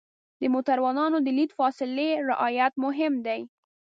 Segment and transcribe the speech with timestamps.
[0.39, 3.41] د موټروان د لید فاصلې رعایت مهم دی.